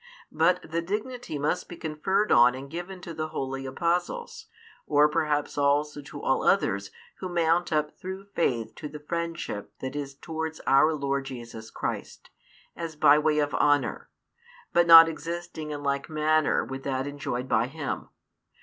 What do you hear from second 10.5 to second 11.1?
our